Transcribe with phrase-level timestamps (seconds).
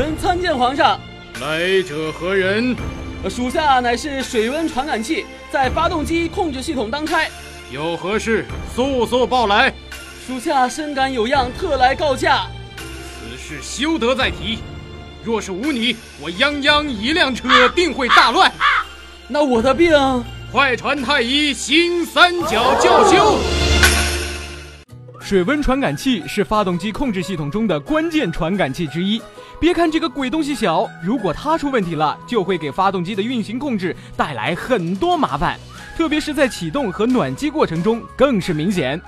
[0.00, 0.98] 臣参见皇上。
[1.42, 2.74] 来者何人？
[3.28, 7.28] 属下乃是水温传感器，在发动机控制系统当差。
[7.70, 9.70] 有何事，速速报来。
[10.26, 12.46] 属下深感有恙，特来告假。
[12.78, 14.60] 此事休得再提。
[15.22, 18.50] 若是无你，我泱泱一辆车定会大乱。
[19.28, 19.92] 那我的病，
[20.50, 23.59] 快传太医新三角叫修。
[25.30, 29.22] 水温传感器是发动机控制系统中的关键传感器之一。
[29.60, 35.56] 别看这个鬼东西小，如果它出问题了，就会给发动机的运行控制带来很多麻烦，
[35.96, 39.00] 特别是在启动和暖机过程中更是明显。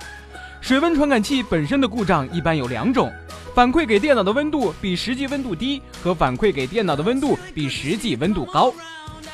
[0.61, 3.11] 水温传感器本身的故障一般有两种：
[3.53, 8.73] 反馈给电脑的温度比实际温度低和反馈给电脑的温度比实际温度高。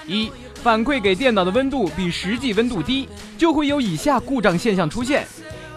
[0.08, 5.28] 一、反馈给电脑的温度比实际温度低，就会有以下故障现象出现：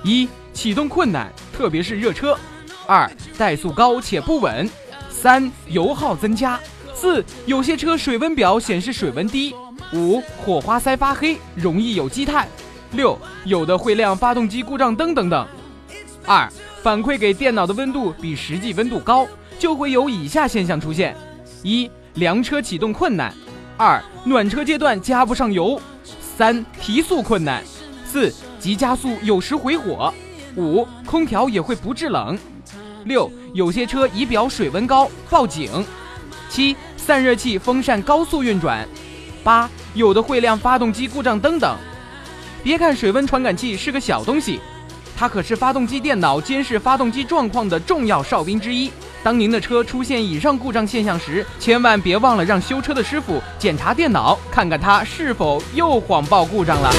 [0.04, 2.36] 一、启动困难，特别是热车；
[2.86, 4.68] 二、怠速高且不稳。
[5.10, 6.58] 三油耗增加，
[6.92, 9.54] 四有些车水温表显示水温低，
[9.92, 12.48] 五火花塞发黑，容易有积碳，
[12.92, 15.46] 六有的会亮发动机故障灯等等。
[16.26, 16.50] 二
[16.82, 19.26] 反馈给电脑的温度比实际温度高，
[19.60, 21.16] 就会有以下现象出现：
[21.62, 23.32] 一凉车启动困难，
[23.76, 25.80] 二暖车阶段加不上油，
[26.36, 27.62] 三提速困难，
[28.04, 30.14] 四急加速有时回火，
[30.54, 32.38] 五空调也会不制冷。
[33.06, 35.84] 六，有些车仪表水温高，报警。
[36.48, 38.86] 七，散热器风扇高速运转。
[39.42, 41.76] 八，有的会亮发动机故障灯等。
[42.62, 44.60] 别看水温传感器是个小东西，
[45.16, 48.92] 它可是发动机电脑监视发动机状况的重要哨兵之一。
[49.24, 56.92] 当您的车出现以上故障现象时，千万别忘了让修车的师傅检查电脑，看看它是否又谎报故障了。